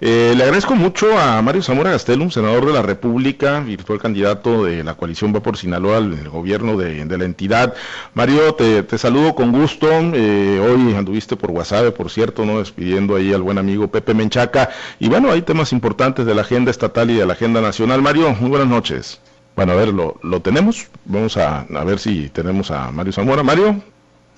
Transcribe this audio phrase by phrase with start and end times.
[0.00, 4.84] Eh, le agradezco mucho a Mario Zamora Gastelum, senador de la República, virtual candidato de
[4.84, 7.74] la coalición Va por Sinaloa al gobierno de, la entidad.
[8.14, 9.88] Mario, te, saludo con gusto.
[9.90, 14.70] Eh, hoy anduviste por WhatsApp, por cierto, no despidiendo ahí al buen amigo Pepe Menchaca.
[15.00, 18.00] Y bueno, hay temas importantes de la agenda estatal y de la agenda nacional.
[18.00, 19.20] Mario, muy buenas noches.
[19.56, 20.86] Bueno, a ver, lo, lo tenemos.
[21.06, 23.42] Vamos a ver si tenemos a Mario Zamora.
[23.42, 23.82] Mario.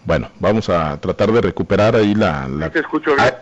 [0.02, 2.48] Bueno, vamos a tratar de recuperar ahí la...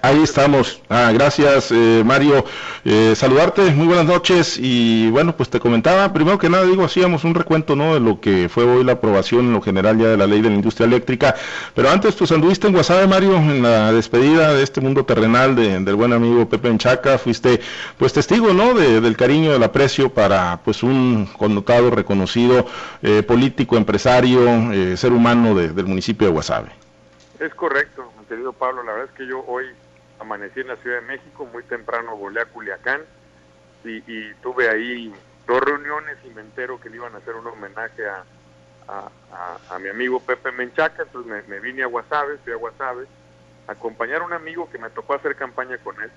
[0.02, 0.82] Ahí, estamos.
[0.88, 2.44] Ah, gracias, eh, Mario.
[2.84, 4.58] Eh, saludarte, muy buenas noches.
[4.60, 7.94] Y bueno, pues te comentaba, primero que nada, digo, hacíamos un recuento, ¿no?
[7.94, 10.50] De lo que fue hoy la aprobación en lo general ya de la ley de
[10.50, 11.36] la industria eléctrica.
[11.74, 15.94] Pero antes, pues anduviste en Guasave, Mario, en la despedida de este mundo terrenal del
[15.94, 17.18] buen amigo Pepe Enchaca.
[17.18, 17.60] Fuiste,
[17.98, 18.74] pues, testigo, ¿no?
[18.74, 22.66] del cariño, del aprecio para, pues, un connotado, reconocido
[23.02, 24.40] eh, político, empresario,
[24.96, 26.47] ser humano del municipio de Guasave.
[27.38, 28.82] Es correcto, mi querido Pablo.
[28.82, 29.66] La verdad es que yo hoy
[30.18, 33.02] amanecí en la Ciudad de México, muy temprano volé a Culiacán
[33.84, 35.12] y, tuve ahí
[35.46, 38.24] dos reuniones y me entero que le iban a hacer un homenaje a,
[38.88, 43.06] a, mi amigo Pepe Menchaca, entonces me, vine a Guasave, fui a Guasave,
[43.66, 46.10] acompañar a un amigo que me tocó hacer campaña con él,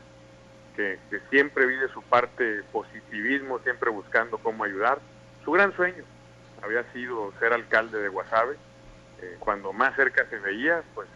[0.76, 5.00] que, que siempre vive su parte positivismo, siempre buscando cómo ayudar.
[5.44, 6.04] Su gran sueño
[6.64, 8.58] había sido ser alcalde de Guasave,
[9.22, 11.08] eh, cuando más cerca se veía, pues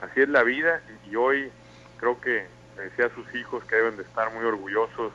[0.00, 0.80] así es la vida.
[1.10, 1.50] Y, hoy
[1.98, 2.46] creo que
[2.76, 5.12] decía a sus hijos que deben de estar muy orgullosos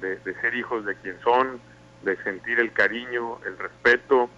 [0.00, 1.60] de, ser hijos de quien son,
[2.02, 4.30] de sentir el cariño, el respeto,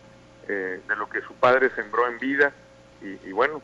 [0.49, 2.53] eh, de lo que su padre sembró en vida.
[3.01, 3.61] Y bueno,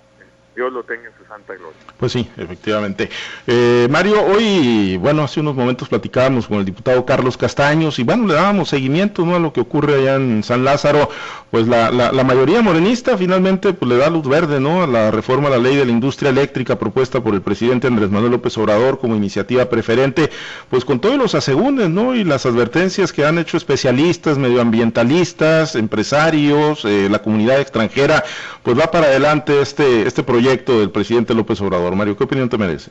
[0.59, 1.79] Dios lo tenga en su santa gloria.
[1.99, 3.09] Pues sí, efectivamente.
[3.47, 8.27] Eh, Mario, hoy, bueno, hace unos momentos platicábamos con el diputado Carlos Castaños y bueno,
[8.27, 11.11] le dábamos seguimiento a lo que ocurre allá en San Lázaro.
[11.53, 14.83] Pues la, la, mayoría morenista finalmente pues, le da luz verde ¿no?
[14.83, 18.11] a la reforma a la ley de la industria eléctrica propuesta por el presidente Andrés
[18.11, 20.29] Manuel López Obrador como iniciativa preferente,
[20.69, 22.15] pues con todos los asegúnes ¿no?
[22.15, 28.25] y las advertencias que han hecho especialistas, medioambientalistas, empresarios, eh, la comunidad extranjera,
[28.69, 31.97] pues va para adelante este, este proyecto del presidente López Obrador.
[31.97, 32.91] Mario, ¿qué opinión te merece?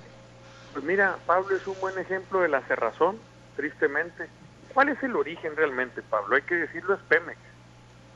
[0.73, 3.19] Pues mira, Pablo es un buen ejemplo de la cerrazón,
[3.55, 4.27] tristemente.
[4.73, 6.35] ¿Cuál es el origen realmente, Pablo?
[6.35, 7.37] Hay que decirlo, es Pemex.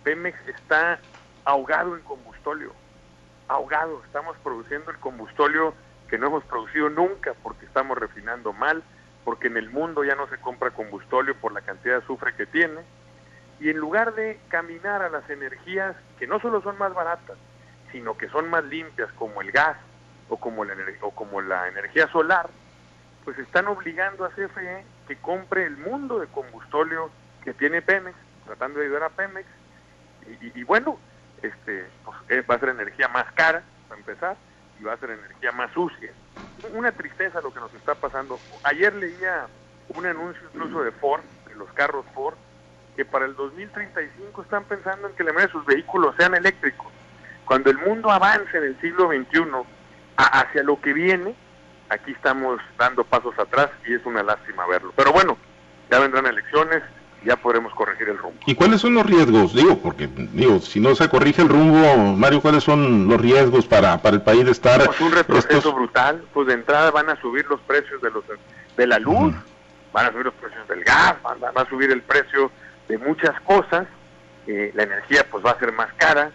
[0.04, 1.00] Pemex está
[1.46, 2.74] ahogado en combustóleo,
[3.48, 4.02] ahogado.
[4.08, 5.76] Estamos produciendo el combustóleo
[6.10, 8.82] que no hemos producido nunca porque estamos refinando mal,
[9.24, 12.48] porque en el mundo ya no se compra combustóleo por la cantidad de azufre que
[12.48, 12.82] tiene.
[13.60, 17.38] Y en lugar de caminar a las energías que no solo son más baratas,
[17.92, 19.78] sino que son más limpias como el gas
[20.30, 22.50] o como la, energía solar,
[23.26, 27.12] pues están obligando a CFE que compre el mundo de combustóleo
[27.44, 28.16] que tiene Pemex,
[28.46, 29.48] tratando de ayudar a Pemex,
[30.56, 30.98] y, bueno,
[31.42, 34.38] este pues, eh, va a ser energía más cara, para empezar,
[34.80, 36.12] y va a ser energía más sucia.
[36.74, 38.40] Una tristeza lo que nos está pasando.
[38.64, 39.48] Ayer leía
[39.90, 42.36] un anuncio incluso de Ford, de los carros Ford,
[42.96, 46.88] que para el 2035 están pensando en que la mayoría de sus vehículos sean eléctricos.
[47.52, 49.44] Cuando el mundo avance en el siglo XXI
[50.16, 51.36] hacia lo que viene,
[51.90, 54.94] aquí estamos dando pasos atrás y es una lástima verlo.
[54.96, 55.38] Pero bueno,
[55.92, 56.82] ya vendrán elecciones,
[57.26, 58.40] ya podremos corregir el rumbo.
[58.46, 59.54] ¿Y cuáles son los riesgos?
[59.54, 64.02] Digo, porque digo, si no se corrige el rumbo, Mario, ¿cuáles son los riesgos para,
[64.02, 64.86] para el país de estar?
[64.86, 68.24] Pues un retroceso brutal, pues de entrada van a subir los precios de los
[68.78, 69.36] de la luz,
[69.92, 72.50] van a subir los precios del gas, van, a subir el precio
[72.88, 73.88] de muchas cosas,
[74.48, 76.32] eh, la energía pues va a ser más cara,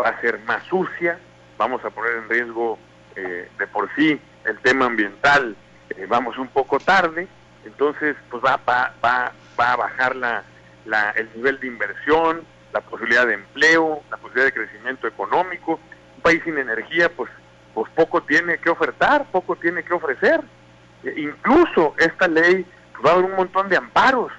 [0.00, 1.18] va a ser más sucia,
[1.56, 2.78] vamos a poner en riesgo
[3.16, 5.56] eh, de por sí el tema ambiental,
[5.90, 7.28] eh, vamos un poco tarde,
[7.64, 10.44] entonces pues va, va, a bajar la,
[10.84, 12.42] la, el nivel de inversión,
[12.72, 15.80] la posibilidad de empleo, la posibilidad de crecimiento económico.
[16.16, 17.30] Un país sin energía pues,
[17.74, 20.40] pues poco tiene que ofertar, poco tiene que ofrecer.
[21.04, 24.32] E incluso esta ley pues, va a dar un montón de amparos,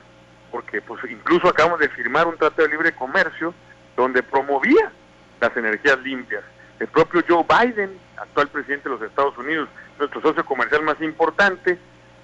[0.51, 3.53] porque pues incluso acabamos de firmar un tratado de libre comercio
[3.95, 4.91] donde promovía
[5.39, 6.43] las energías limpias.
[6.79, 9.67] El propio Joe Biden, actual presidente de los Estados Unidos,
[9.97, 11.77] nuestro socio comercial más importante,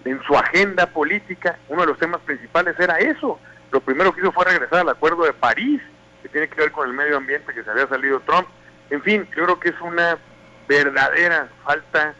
[0.05, 3.39] en su agenda política, uno de los temas principales era eso.
[3.71, 5.81] Lo primero que hizo fue regresar al Acuerdo de París,
[6.21, 8.47] que tiene que ver con el medio ambiente que se había salido Trump.
[8.91, 10.17] En fin, yo creo que es una
[10.67, 12.13] verdadera falta,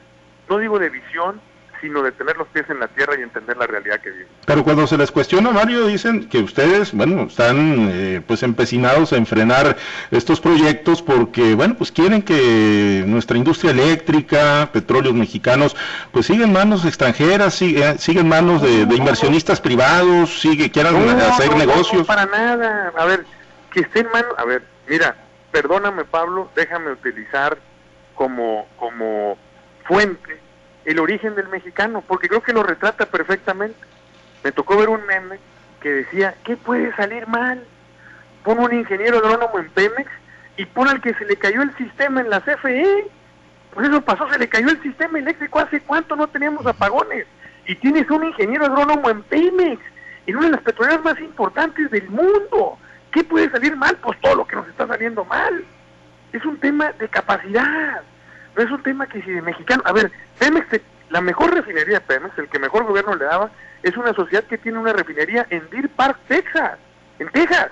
[0.50, 1.40] no digo de visión,
[1.86, 4.28] sino de tener los pies en la tierra y entender la realidad que vive.
[4.46, 9.28] Pero cuando se les cuestiona, Mario, dicen que ustedes, bueno, están eh, pues empecinados en
[9.28, 9.78] frenar
[10.10, 15.76] estos proyectos porque, bueno, pues quieren que nuestra industria eléctrica, petróleos mexicanos,
[16.12, 22.00] pues sigan manos extranjeras, sigue, siguen manos de, inversionistas privados, sigue, quieran hacer negocios.
[22.00, 22.94] No, para nada.
[22.98, 23.26] A ver,
[23.72, 25.16] que esté en manos, a ver, mira,
[25.52, 27.60] perdóname Pablo, déjame utilizar
[28.16, 29.38] como, como
[29.84, 30.45] fuente
[30.86, 33.78] el origen del mexicano, porque creo que lo retrata perfectamente.
[34.44, 35.40] Me tocó ver un meme
[35.82, 37.64] que decía, ¿qué puede salir mal?
[38.44, 40.10] Pon un ingeniero agrónomo en Pemex
[40.58, 43.08] y pon al que se le cayó el sistema en la CFE.
[43.74, 47.26] Pues eso pasó, se le cayó el sistema eléctrico hace cuánto no teníamos apagones.
[47.68, 49.82] Y tienes un ingeniero agrónomo en Pemex,
[50.28, 52.78] en una de las petroleras más importantes del mundo.
[53.12, 53.98] ¿Qué puede salir mal?
[53.98, 55.66] Pues todo lo que nos está saliendo mal.
[56.32, 58.02] Es un tema de capacidad.
[58.56, 59.84] No es un tema que si de mexicano...
[59.86, 60.68] A ver, Pemex,
[61.10, 63.52] la mejor refinería Pemex, el que mejor gobierno le daba,
[63.84, 66.78] es una sociedad que tiene una refinería en Deer Park, Texas.
[67.20, 67.70] En Texas.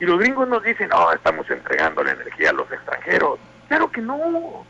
[0.00, 3.38] Y los gringos nos dicen, no, estamos entregando la energía a los extranjeros.
[3.68, 4.64] Claro que no.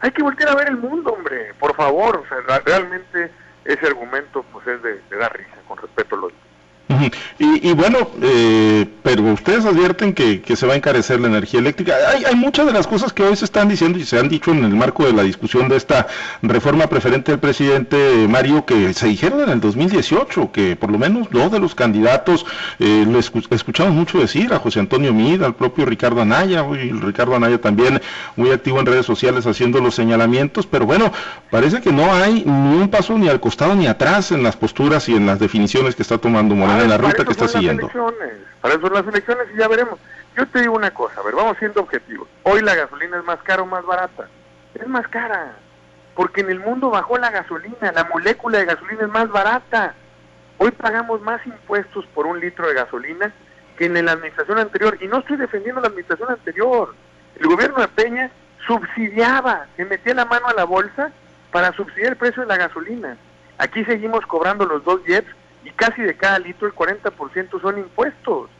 [0.00, 1.54] Hay que volver a ver el mundo, hombre.
[1.58, 2.16] Por favor.
[2.16, 3.30] O sea, realmente
[3.64, 6.32] ese argumento pues es de, de dar risa, con respeto a los
[7.38, 11.94] y, bueno, eh, pero ustedes advierten que, se va a encarecer la energía eléctrica.
[12.12, 14.50] Hay, hay, muchas de las cosas que hoy se están diciendo y se han dicho
[14.50, 16.08] en el marco de la discusión de esta
[16.42, 21.28] reforma preferente del presidente Mario que se dijeron en el 2018, que por lo menos
[21.30, 22.44] dos de los candidatos,
[22.78, 23.06] eh,
[23.50, 28.02] escuchamos mucho decir, a José Antonio Mid, al propio Ricardo Anaya, y Ricardo Anaya también
[28.36, 31.12] muy activo en redes sociales haciendo los señalamientos, pero bueno,
[31.50, 35.08] parece que no hay ni un paso ni al costado ni atrás en las posturas
[35.08, 37.88] y en las definiciones que está tomando Moreno en la ruta que está siguiendo.
[38.60, 39.98] para eso son las elecciones y ya veremos.
[40.36, 42.28] Yo te digo una cosa, a ver, vamos siendo objetivos.
[42.44, 44.28] Hoy la gasolina es más cara o más barata.
[44.74, 45.52] Es más cara,
[46.14, 49.94] porque en el mundo bajó la gasolina, la molécula de gasolina es más barata.
[50.58, 53.32] Hoy pagamos más impuestos por un litro de gasolina
[53.76, 54.98] que en la administración anterior.
[55.00, 56.94] Y no estoy defendiendo la administración anterior.
[57.36, 58.30] El gobierno de Peña
[58.66, 61.10] subsidiaba, se metía la mano a la bolsa
[61.50, 63.16] para subsidiar el precio de la gasolina.
[63.58, 65.28] Aquí seguimos cobrando los dos jets
[65.64, 68.50] y casi de cada litro el 40% son impuestos.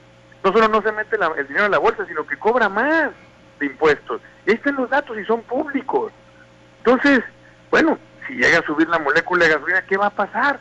[0.43, 3.11] No solo no se mete el dinero en la bolsa, sino que cobra más
[3.59, 4.21] de impuestos.
[4.47, 6.13] Y ahí están los datos y son públicos.
[6.79, 7.23] Entonces,
[7.71, 10.61] bueno, si llega a subir la molécula de gasolina, ¿qué va a pasar?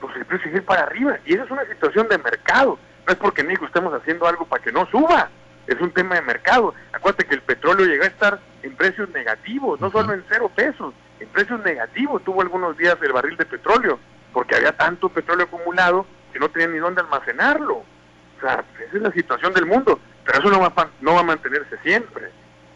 [0.00, 1.18] Pues el precio sigue para arriba.
[1.24, 2.78] Y esa es una situación de mercado.
[3.06, 5.28] No es porque Nico estemos haciendo algo para que no suba.
[5.66, 6.74] Es un tema de mercado.
[6.92, 10.94] Acuérdate que el petróleo llegó a estar en precios negativos, no solo en cero pesos,
[11.18, 12.22] en precios negativos.
[12.22, 13.98] Tuvo algunos días el barril de petróleo
[14.36, 17.76] porque había tanto petróleo acumulado que no tenían ni dónde almacenarlo.
[17.76, 21.20] O sea, esa es la situación del mundo, pero eso no va a, no va
[21.20, 22.28] a mantenerse siempre,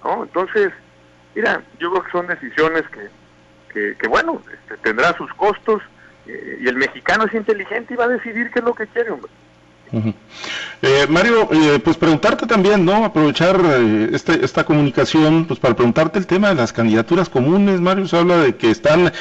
[0.02, 0.22] ¿no?
[0.22, 0.72] Entonces,
[1.34, 2.84] mira, yo creo que son decisiones
[3.74, 5.82] que, que, bueno, este, tendrá sus costos
[6.26, 9.10] eh, y el mexicano es inteligente y va a decidir qué es lo que quiere,
[9.10, 9.30] hombre.
[10.82, 13.04] Eh, Mario, eh, pues preguntarte también, ¿no?
[13.04, 17.80] Aprovechar eh, este, esta comunicación, pues para preguntarte el tema de las candidaturas comunes.
[17.80, 19.12] Mario se habla de que están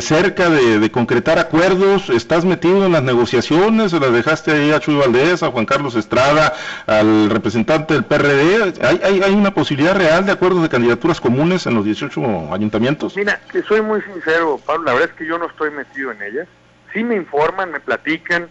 [0.00, 2.10] cerca de, concretar acuerdos.
[2.10, 3.92] ¿Estás metido en las negociaciones?
[3.92, 6.52] ¿Se las dejaste ahí a Chuy Valdés, a Juan Carlos Estrada,
[6.86, 8.74] al representante del PRD?
[8.82, 13.16] ¿Hay, hay, hay una posibilidad real de acuerdos de candidaturas comunes en los 18 ayuntamientos?
[13.16, 16.22] Mira, que soy muy sincero, Pablo, la verdad es que yo no estoy metido en
[16.22, 16.48] ellas.
[16.92, 18.48] Sí me informan, me platican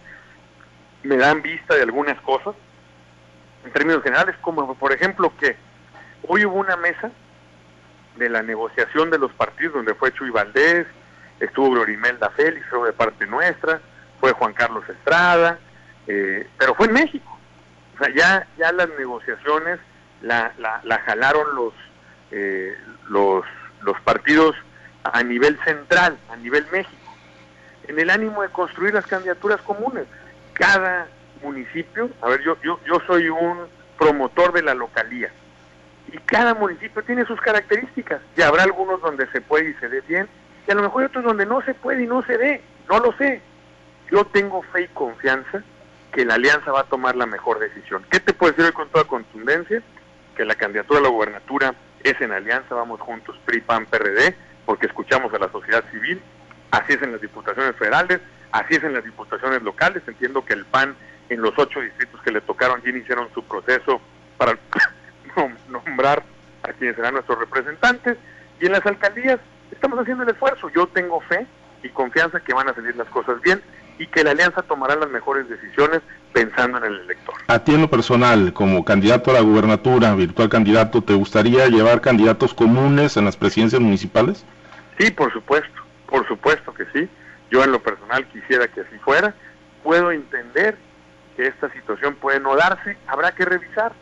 [1.02, 2.54] me dan vista de algunas cosas,
[3.64, 5.56] en términos generales, como por ejemplo que
[6.26, 7.10] hoy hubo una mesa
[8.16, 10.86] de la negociación de los partidos donde fue Chuy Valdés,
[11.40, 13.80] estuvo Glorimelda Félix, fue de parte nuestra,
[14.20, 15.58] fue Juan Carlos Estrada,
[16.06, 17.38] eh, pero fue en México.
[17.94, 19.78] O sea, ya, ya las negociaciones
[20.22, 21.74] la, la, jalaron los,
[22.32, 22.76] eh,
[23.08, 23.44] los,
[23.82, 24.56] los partidos
[25.04, 27.14] a nivel central, a nivel México,
[27.86, 30.06] en el ánimo de construir las candidaturas comunes
[30.58, 31.08] cada
[31.42, 33.66] municipio, a ver, yo, yo, yo soy un
[33.98, 35.30] promotor de la localía,
[36.12, 40.02] y cada municipio tiene sus características, y habrá algunos donde se puede y se ve
[40.06, 40.28] bien,
[40.66, 43.12] y a lo mejor otros donde no se puede y no se ve, no lo
[43.16, 43.40] sé.
[44.10, 45.62] Yo tengo fe y confianza
[46.12, 48.04] que la alianza va a tomar la mejor decisión.
[48.10, 49.82] ¿Qué te puedo decir hoy con toda contundencia?
[50.36, 54.34] Que la candidatura a la gubernatura es en alianza, vamos juntos, PRI, PAN, PRD,
[54.66, 56.20] porque escuchamos a la sociedad civil,
[56.70, 58.20] así es en las diputaciones federales,
[58.52, 60.02] Así es en las diputaciones locales.
[60.06, 60.94] Entiendo que el PAN
[61.28, 64.00] en los ocho distritos que le tocaron ya iniciaron su proceso
[64.36, 64.58] para
[65.68, 66.22] nombrar
[66.62, 68.16] a quienes serán nuestros representantes.
[68.60, 69.38] Y en las alcaldías
[69.70, 70.70] estamos haciendo el esfuerzo.
[70.74, 71.46] Yo tengo fe
[71.82, 73.62] y confianza que van a salir las cosas bien
[73.98, 76.00] y que la alianza tomará las mejores decisiones
[76.32, 77.34] pensando en el elector.
[77.48, 82.00] A ti en lo personal, como candidato a la gubernatura, virtual candidato, ¿te gustaría llevar
[82.00, 84.44] candidatos comunes en las presidencias municipales?
[84.98, 87.08] Sí, por supuesto, por supuesto que sí.
[87.50, 89.34] Yo en lo personal quisiera que así fuera.
[89.82, 90.76] Puedo entender
[91.36, 93.92] que esta situación puede no darse, habrá que revisar.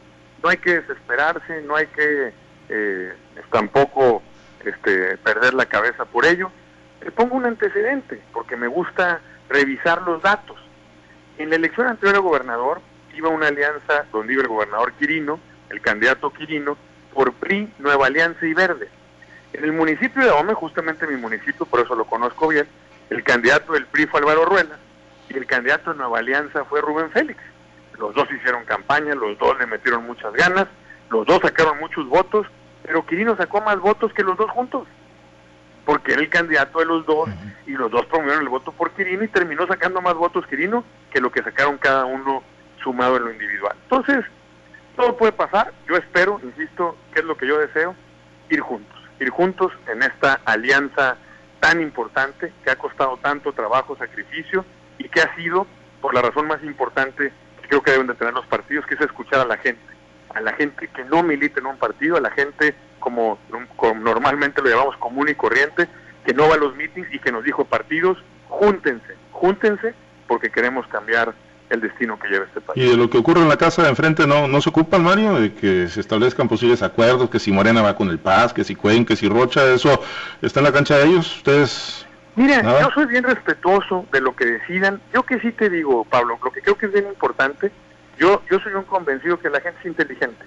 [0.43, 2.33] No hay que desesperarse, no hay que
[2.69, 3.13] eh,
[3.51, 4.23] tampoco
[4.65, 6.51] este, perder la cabeza por ello.
[7.03, 10.59] Le pongo un antecedente, porque me gusta revisar los datos.
[11.39, 12.81] En la elección anterior al gobernador
[13.15, 15.39] iba una alianza donde iba el gobernador Quirino,
[15.71, 16.77] el candidato Quirino,
[17.13, 18.89] por PRI, Nueva Alianza y Verde.
[19.53, 22.67] En el municipio de Ahome, justamente mi municipio, por eso lo conozco bien,
[23.11, 24.79] el candidato del PRI fue Álvaro Ruela
[25.29, 27.41] y el candidato de Nueva Alianza fue Rubén Félix.
[27.99, 30.67] Los dos hicieron campaña, los dos le metieron muchas ganas,
[31.11, 32.47] los dos sacaron muchos votos,
[32.83, 34.87] pero Quirino sacó más votos que los dos juntos,
[35.85, 37.29] porque era el candidato de los dos
[37.67, 41.21] y los dos promovieron el voto por Quirino y terminó sacando más votos Quirino que
[41.21, 42.43] lo que sacaron cada uno
[42.83, 43.77] sumado en lo individual.
[43.85, 44.25] Entonces,
[44.95, 47.95] todo puede pasar, yo espero, insisto, que es lo que yo deseo,
[48.51, 51.17] ir juntos, ir juntos en esta alianza
[51.61, 54.65] tan importante que ha costado tanto trabajo, sacrificio
[54.99, 55.67] y que ha sido,
[56.01, 57.33] por la razón más importante
[57.63, 59.83] que creo que deben de tener los partidos, que es escuchar a la gente,
[60.35, 63.39] a la gente que no milita en un partido, a la gente como,
[64.01, 65.89] normalmente lo llamamos común y corriente,
[66.25, 69.95] que no va a los mítines y que nos dijo partidos, júntense, júntense
[70.27, 71.35] porque queremos cambiar
[71.71, 72.83] el destino que lleva este país.
[72.83, 75.35] Y de lo que ocurre en la casa de enfrente, ¿no, no se ocupan, Mario?
[75.41, 78.75] De que se establezcan posibles acuerdos, que si Morena va con el Paz, que si
[78.75, 80.03] Cuen, que si Rocha, eso
[80.43, 82.07] está en la cancha de ellos, ustedes...
[82.37, 85.01] Mira, yo soy bien respetuoso de lo que decidan.
[85.15, 87.73] Yo que sí te digo, Pablo, lo que creo que es bien importante,
[88.19, 90.45] yo, yo soy un convencido que la gente es inteligente.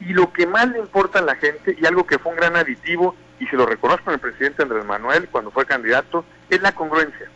[0.00, 2.54] Y lo que más le importa a la gente, y algo que fue un gran
[2.56, 6.72] aditivo, y se lo reconozco en el presidente Andrés Manuel cuando fue candidato, es la
[6.72, 7.28] congruencia.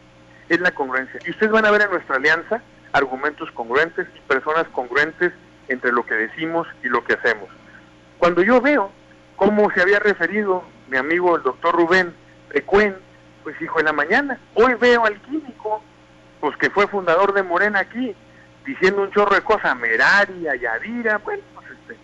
[0.50, 1.18] Es la congruencia.
[1.25, 2.61] Y ustedes van a ver en nuestra alianza
[2.93, 5.33] argumentos congruentes y personas congruentes
[5.69, 7.49] entre lo que decimos y lo que hacemos.
[8.19, 8.90] Cuando yo veo
[9.37, 12.14] cómo se había referido mi amigo el doctor Rubén
[12.64, 12.97] Cuen,
[13.43, 15.83] pues hijo de la mañana, hoy veo al químico,
[16.40, 18.14] pues que fue fundador de Morena aquí,
[18.64, 21.97] diciendo un chorro de cosas, Meraria, Yadira, bueno, pues este,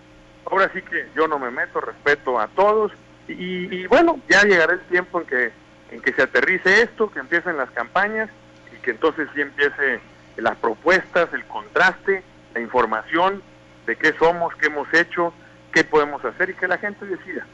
[0.44, 2.92] ahora sí que yo no me meto, respeto a todos,
[3.28, 5.52] y, y, bueno, ya llegará el tiempo en que,
[5.90, 8.28] en que se aterrice esto, que empiecen las campañas
[8.72, 10.00] y que entonces sí empiece
[10.36, 12.22] las propuestas, el contraste,
[12.54, 13.42] la información
[13.86, 15.32] de qué somos, qué hemos hecho,
[15.72, 17.46] qué podemos hacer y que la gente decida.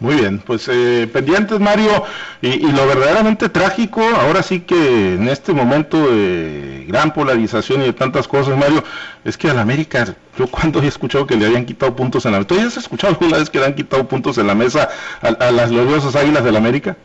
[0.00, 2.04] Muy bien, pues eh, pendientes Mario,
[2.40, 7.92] y, lo verdaderamente trágico, ahora sí que en este momento de gran polarización y de
[7.92, 8.82] tantas cosas, Mario,
[9.24, 10.06] es que a la América,
[10.38, 13.12] yo cuando he escuchado que le habían quitado puntos en la mesa, ¿tú has escuchado
[13.12, 14.88] alguna vez que le han quitado puntos en la mesa
[15.20, 16.96] a, las gloriosas águilas de la América?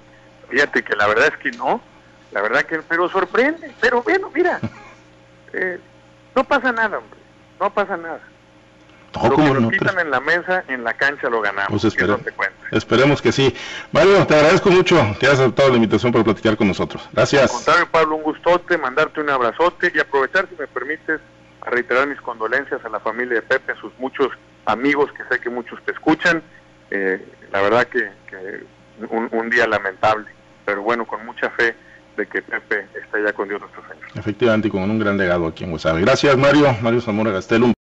[0.49, 1.81] Fíjate que la verdad es que no,
[2.31, 4.59] la verdad que, pero sorprende, pero bueno, mira,
[5.53, 5.79] eh,
[6.35, 7.19] no pasa nada, hombre,
[7.59, 8.19] no pasa nada.
[9.23, 11.81] lo que nos quitan en la mesa, en la cancha lo ganamos.
[11.81, 11.85] Pues
[12.71, 13.55] esperemos que sí.
[13.91, 17.07] Mario, te agradezco mucho que hayas aceptado la invitación para platicar con nosotros.
[17.13, 17.43] Gracias.
[17.43, 21.21] Al contrario, Pablo, un gustote, mandarte un abrazote y aprovechar, si me permites,
[21.61, 24.29] a reiterar mis condolencias a la familia de Pepe, a sus muchos
[24.65, 26.43] amigos, que sé que muchos te escuchan.
[26.91, 28.11] Eh, la verdad que,
[29.09, 30.27] un, un día lamentable,
[30.65, 31.75] pero bueno, con mucha fe
[32.15, 34.05] de que Pepe está ya con Dios nuestro Señor.
[34.15, 36.01] Efectivamente, y con un gran legado aquí en Guasave.
[36.01, 36.75] Gracias, Mario.
[36.81, 37.74] Mario Zamora Gastelum.